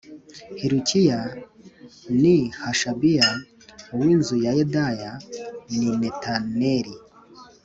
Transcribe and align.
Hilukiya 0.59 1.19
ni 2.21 2.37
Hashabiya 2.61 3.29
uw 3.93 4.01
inzu 4.13 4.35
ya 4.45 4.51
Yedaya 4.57 5.11
d 5.67 5.69
ni 5.79 5.89
Netaneli 6.01 6.95